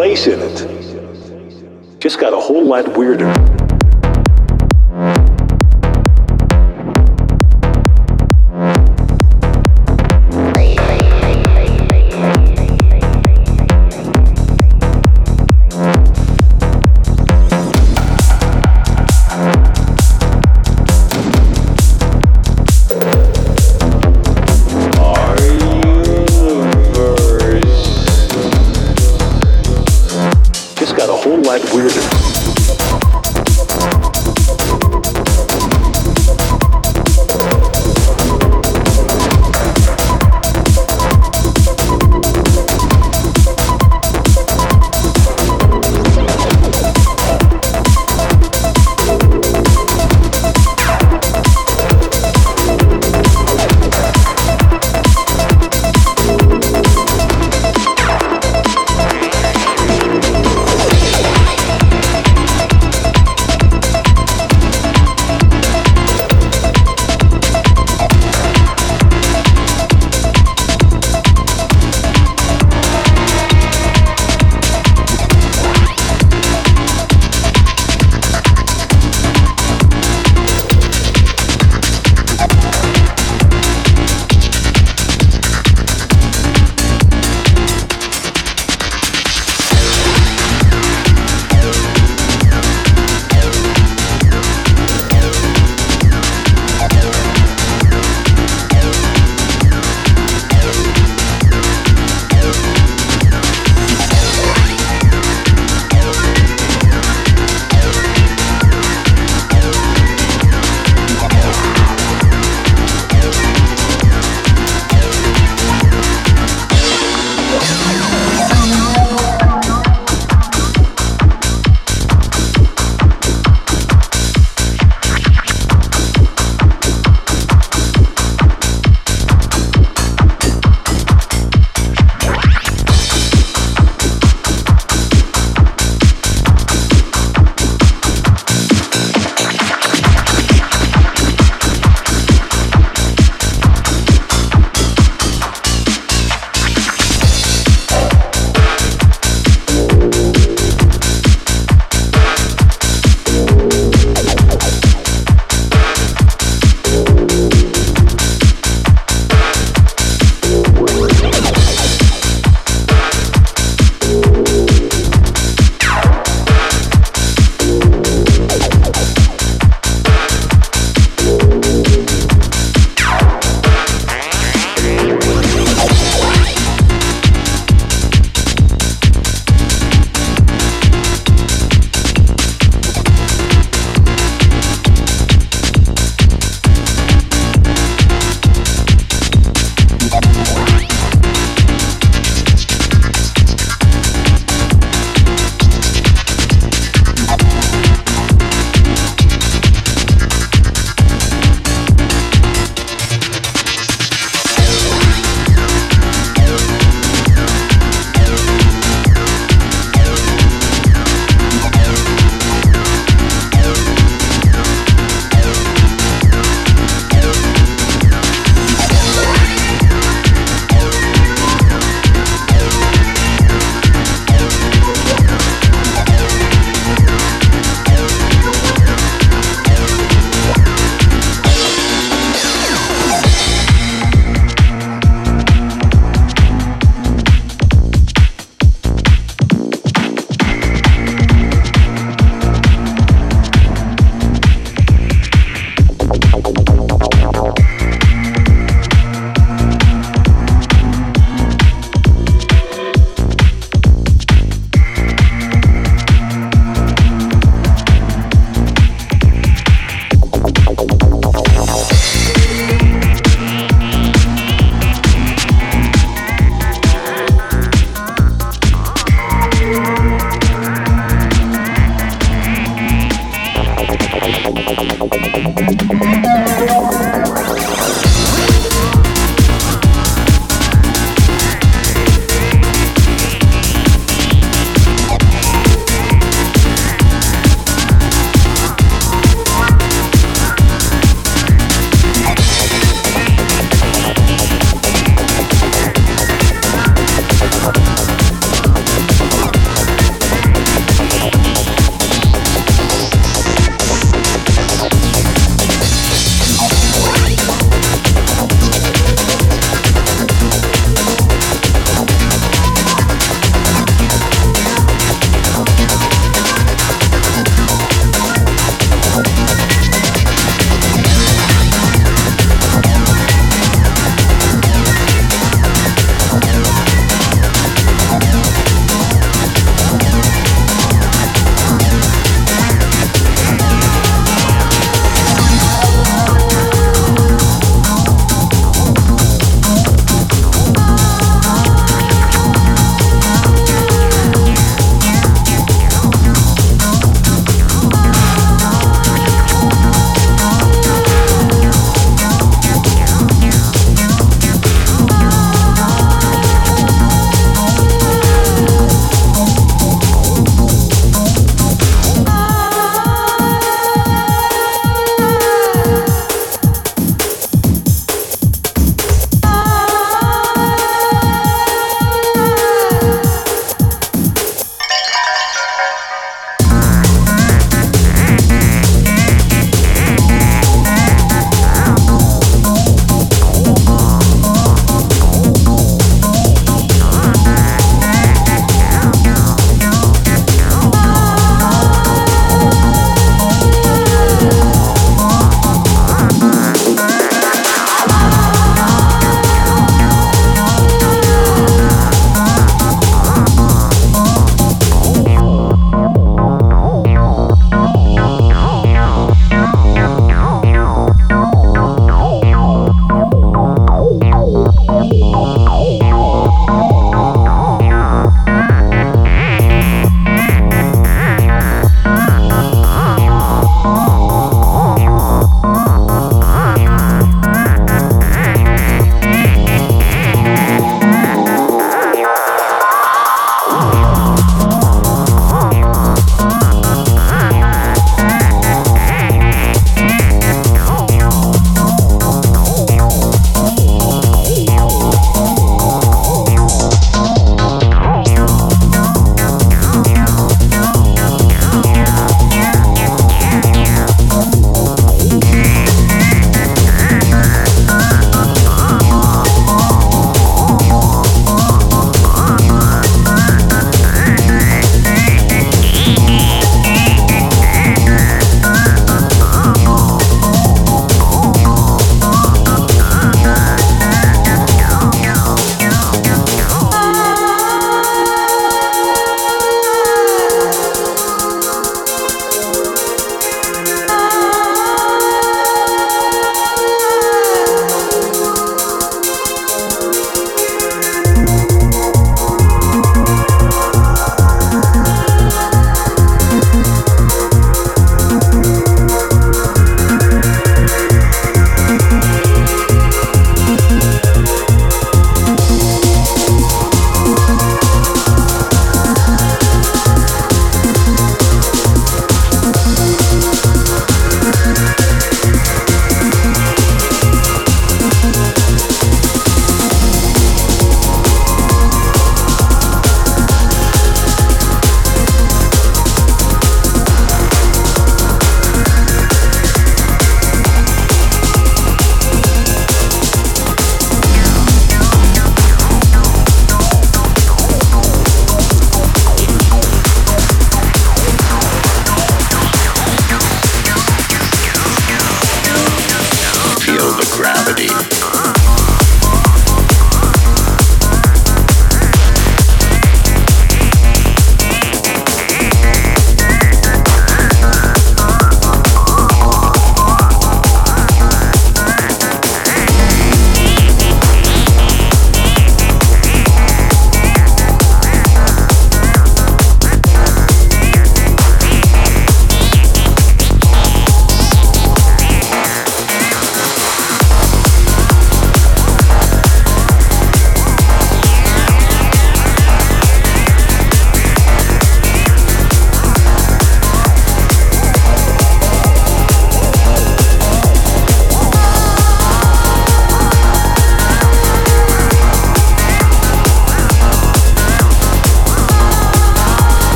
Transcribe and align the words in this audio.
place 0.00 0.28
in 0.28 0.40
it 0.40 2.00
just 2.00 2.18
got 2.18 2.32
a 2.32 2.40
whole 2.40 2.64
lot 2.64 2.96
weirder. 2.96 3.49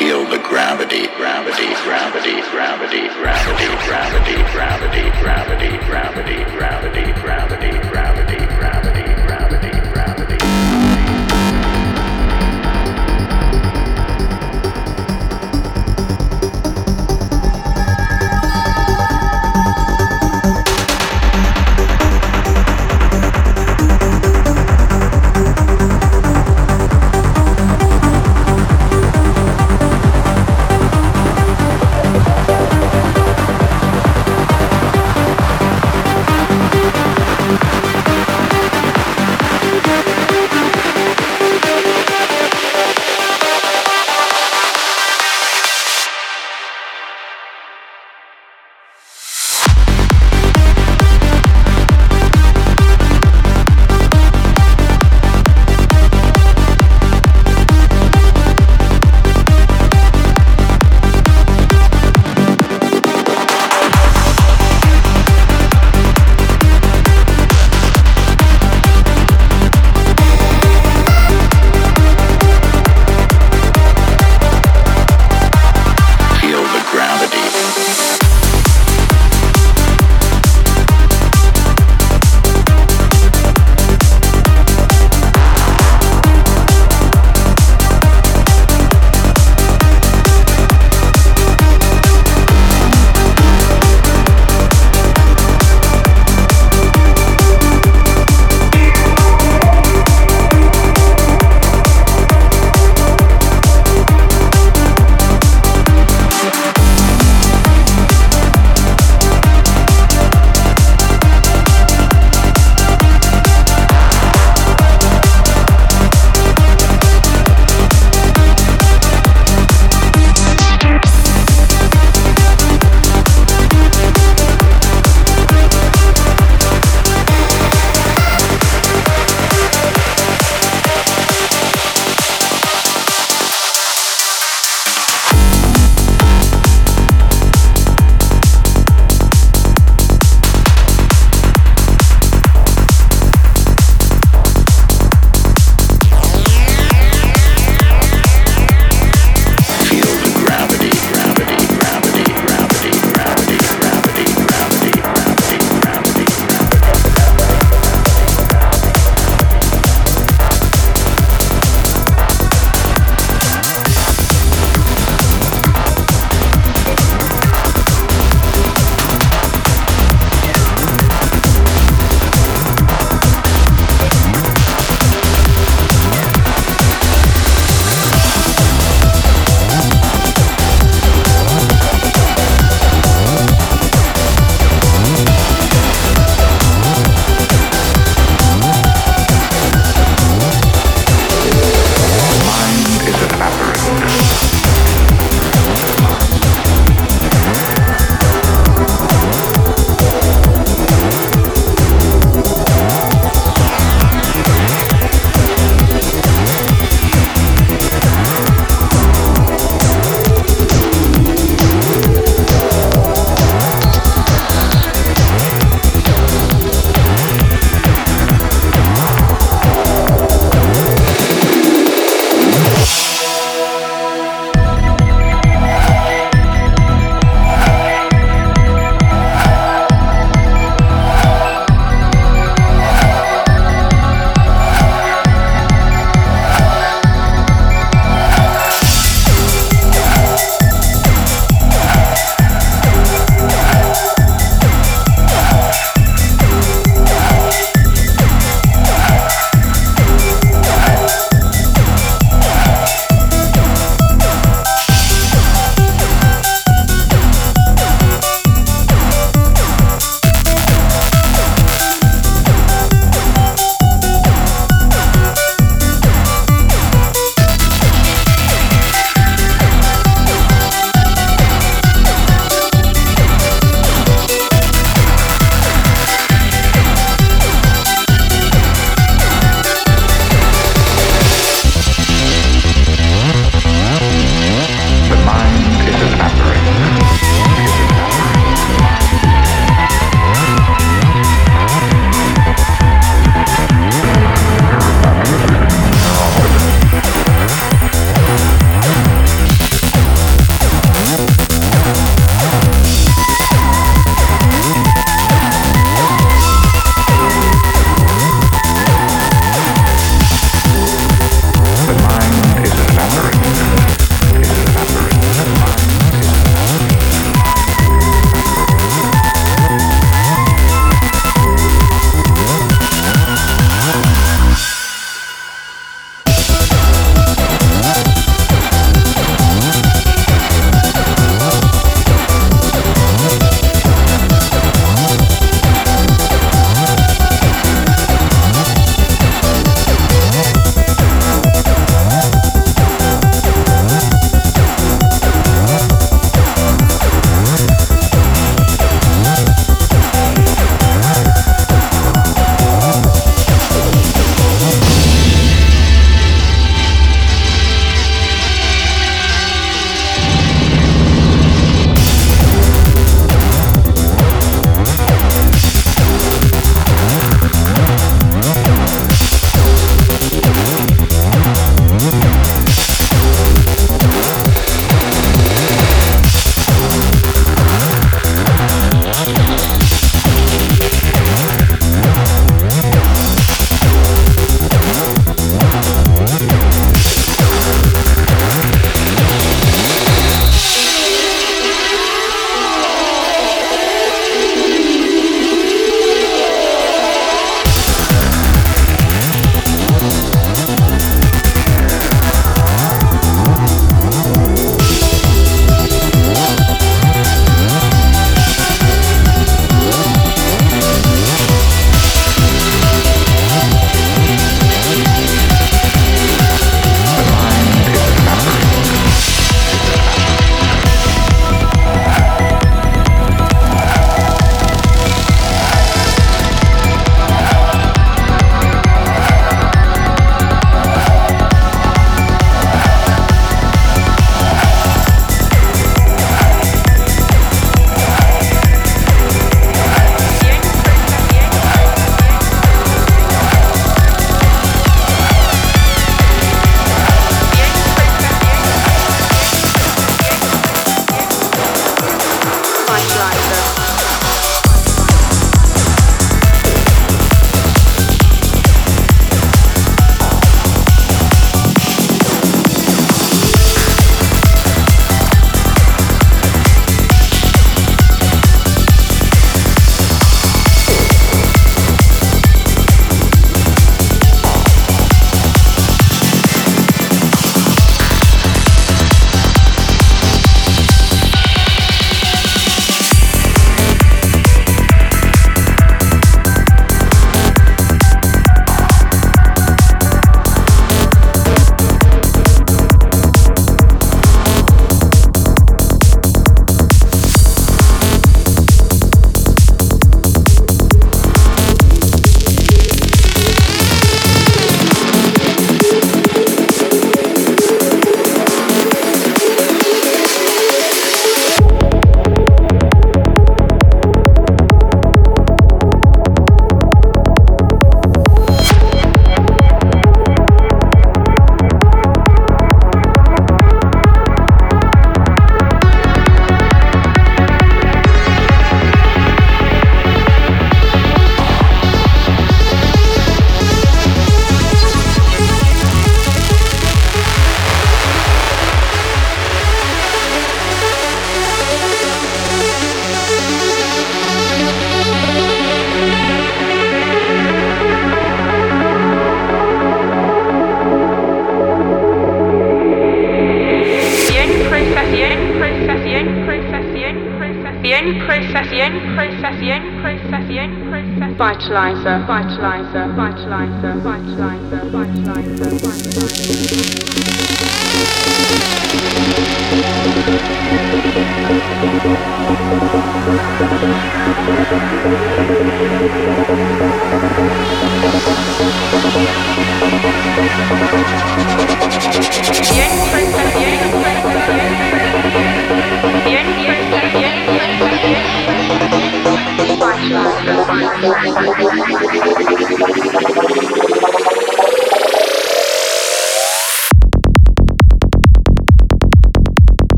feel 0.00 0.24
the 0.24 0.38
gravity, 0.38 1.08
gravity, 1.18 1.68
gravity, 1.84 2.40
gravity, 2.50 3.06
gravity, 3.20 3.76
gravity, 3.84 4.36
gravity, 4.50 5.10
gravity, 5.20 5.76
gravity, 5.84 6.42
gravity, 6.56 7.12
gravity, 7.20 7.88
gravity. 7.90 8.39